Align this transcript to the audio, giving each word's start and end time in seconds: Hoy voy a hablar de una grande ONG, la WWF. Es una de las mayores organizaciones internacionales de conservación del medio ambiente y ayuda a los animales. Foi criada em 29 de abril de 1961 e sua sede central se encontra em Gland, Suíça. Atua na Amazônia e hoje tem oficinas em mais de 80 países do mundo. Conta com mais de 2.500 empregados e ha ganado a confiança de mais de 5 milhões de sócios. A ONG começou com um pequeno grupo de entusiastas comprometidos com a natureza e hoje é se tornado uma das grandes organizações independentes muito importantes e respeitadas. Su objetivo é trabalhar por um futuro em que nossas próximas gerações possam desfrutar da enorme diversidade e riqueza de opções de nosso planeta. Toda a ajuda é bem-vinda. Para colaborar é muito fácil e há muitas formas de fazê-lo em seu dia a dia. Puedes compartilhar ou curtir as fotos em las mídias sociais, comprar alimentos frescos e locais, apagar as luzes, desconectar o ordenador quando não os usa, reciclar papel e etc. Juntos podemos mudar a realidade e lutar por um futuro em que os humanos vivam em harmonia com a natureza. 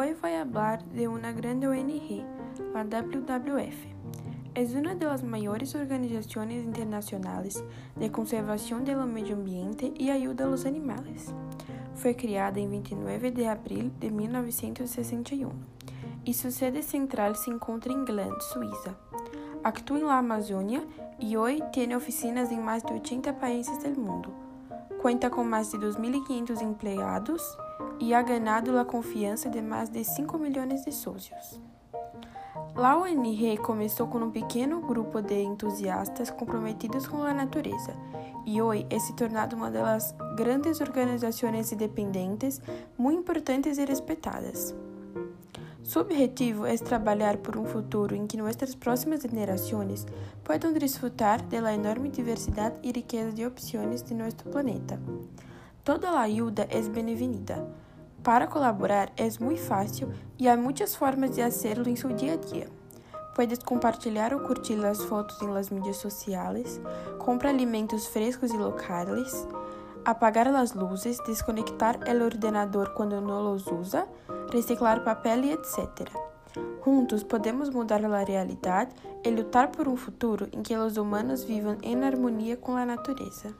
Hoy 0.00 0.14
voy 0.14 0.30
a 0.30 0.42
hablar 0.42 0.84
de 0.90 1.08
una 1.08 1.32
grande 1.32 1.66
ONG, 1.66 2.24
la 2.72 2.84
WWF. 2.84 3.74
Es 4.54 4.72
una 4.76 4.94
de 4.94 5.06
las 5.06 5.24
mayores 5.24 5.74
organizaciones 5.74 6.64
internacionales 6.64 7.64
de 7.96 8.12
conservación 8.12 8.84
del 8.84 9.04
medio 9.06 9.34
ambiente 9.34 9.92
y 9.98 10.10
ayuda 10.10 10.44
a 10.44 10.48
los 10.48 10.66
animales. 10.66 11.34
Foi 11.96 12.14
criada 12.14 12.60
em 12.60 12.68
29 12.68 13.32
de 13.32 13.48
abril 13.48 13.90
de 13.98 14.08
1961 14.08 15.50
e 16.24 16.32
sua 16.32 16.52
sede 16.52 16.80
central 16.80 17.34
se 17.34 17.50
encontra 17.50 17.92
em 17.92 18.04
Gland, 18.04 18.40
Suíça. 18.52 18.96
Atua 19.64 19.98
na 19.98 20.18
Amazônia 20.18 20.86
e 21.18 21.36
hoje 21.36 21.60
tem 21.72 21.96
oficinas 21.96 22.52
em 22.52 22.60
mais 22.60 22.84
de 22.84 22.92
80 22.92 23.32
países 23.32 23.76
do 23.82 24.00
mundo. 24.00 24.47
Conta 25.00 25.30
com 25.30 25.44
mais 25.44 25.70
de 25.70 25.78
2.500 25.78 26.60
empregados 26.60 27.42
e 28.00 28.12
ha 28.12 28.20
ganado 28.20 28.76
a 28.78 28.84
confiança 28.84 29.48
de 29.48 29.62
mais 29.62 29.88
de 29.88 30.02
5 30.02 30.36
milhões 30.38 30.84
de 30.84 30.92
sócios. 30.92 31.60
A 32.74 32.96
ONG 32.96 33.56
começou 33.58 34.06
com 34.08 34.18
um 34.18 34.30
pequeno 34.30 34.80
grupo 34.80 35.20
de 35.20 35.40
entusiastas 35.42 36.30
comprometidos 36.30 37.06
com 37.06 37.22
a 37.22 37.32
natureza 37.32 37.92
e 38.46 38.60
hoje 38.60 38.86
é 38.90 38.98
se 38.98 39.14
tornado 39.14 39.56
uma 39.56 39.70
das 39.70 40.14
grandes 40.36 40.80
organizações 40.80 41.72
independentes 41.72 42.60
muito 42.96 43.20
importantes 43.20 43.78
e 43.78 43.84
respeitadas. 43.84 44.74
Su 45.82 46.00
objetivo 46.00 46.66
é 46.66 46.76
trabalhar 46.76 47.38
por 47.38 47.56
um 47.56 47.64
futuro 47.64 48.14
em 48.14 48.26
que 48.26 48.36
nossas 48.36 48.74
próximas 48.74 49.22
gerações 49.22 50.06
possam 50.44 50.72
desfrutar 50.72 51.42
da 51.42 51.72
enorme 51.72 52.10
diversidade 52.10 52.76
e 52.82 52.92
riqueza 52.92 53.32
de 53.32 53.46
opções 53.46 54.02
de 54.02 54.12
nosso 54.12 54.36
planeta. 54.50 55.00
Toda 55.84 56.10
a 56.10 56.22
ajuda 56.22 56.66
é 56.68 56.82
bem-vinda. 56.82 57.66
Para 58.22 58.46
colaborar 58.46 59.10
é 59.16 59.28
muito 59.42 59.62
fácil 59.62 60.12
e 60.38 60.48
há 60.48 60.56
muitas 60.56 60.94
formas 60.94 61.30
de 61.30 61.42
fazê-lo 61.42 61.88
em 61.88 61.96
seu 61.96 62.12
dia 62.12 62.34
a 62.34 62.36
dia. 62.36 62.68
Puedes 63.34 63.60
compartilhar 63.60 64.34
ou 64.34 64.40
curtir 64.40 64.84
as 64.84 65.02
fotos 65.04 65.40
em 65.40 65.46
las 65.46 65.70
mídias 65.70 65.98
sociais, 65.98 66.80
comprar 67.20 67.50
alimentos 67.50 68.08
frescos 68.08 68.50
e 68.50 68.56
locais, 68.56 69.46
apagar 70.10 70.48
as 70.48 70.72
luzes, 70.72 71.18
desconectar 71.26 71.98
o 71.98 72.24
ordenador 72.24 72.94
quando 72.94 73.20
não 73.20 73.52
os 73.52 73.66
usa, 73.66 74.08
reciclar 74.50 75.04
papel 75.04 75.44
e 75.44 75.52
etc. 75.52 76.08
Juntos 76.82 77.22
podemos 77.22 77.68
mudar 77.68 78.02
a 78.02 78.24
realidade 78.24 78.94
e 79.22 79.28
lutar 79.30 79.68
por 79.68 79.86
um 79.86 79.96
futuro 79.96 80.48
em 80.50 80.62
que 80.62 80.74
os 80.74 80.96
humanos 80.96 81.44
vivam 81.44 81.76
em 81.82 82.02
harmonia 82.02 82.56
com 82.56 82.74
a 82.74 82.86
natureza. 82.86 83.54